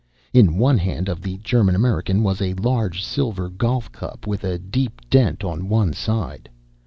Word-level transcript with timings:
In 0.33 0.57
one 0.57 0.79
hand 0.79 1.07
of 1.09 1.21
the 1.21 1.37
German 1.43 1.75
American 1.75 2.23
was 2.23 2.41
a 2.41 2.55
large 2.55 3.03
silver 3.03 3.49
golf 3.49 3.91
cup 3.91 4.25
with 4.25 4.43
a 4.43 4.57
deep 4.57 4.99
dent 5.11 5.43
on 5.43 5.69
one 5.69 5.93
side. 5.93 6.49